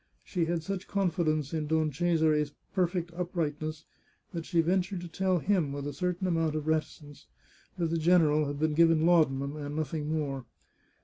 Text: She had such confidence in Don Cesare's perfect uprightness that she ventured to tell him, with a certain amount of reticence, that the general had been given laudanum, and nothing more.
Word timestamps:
She 0.23 0.45
had 0.45 0.63
such 0.63 0.87
confidence 0.87 1.53
in 1.53 1.67
Don 1.67 1.91
Cesare's 1.91 2.53
perfect 2.73 3.13
uprightness 3.13 3.85
that 4.33 4.47
she 4.47 4.59
ventured 4.59 5.01
to 5.01 5.07
tell 5.07 5.37
him, 5.37 5.71
with 5.71 5.85
a 5.85 5.93
certain 5.93 6.25
amount 6.25 6.55
of 6.55 6.65
reticence, 6.65 7.27
that 7.77 7.91
the 7.91 7.99
general 7.99 8.45
had 8.47 8.57
been 8.59 8.73
given 8.73 9.05
laudanum, 9.05 9.55
and 9.57 9.75
nothing 9.75 10.11
more. 10.11 10.45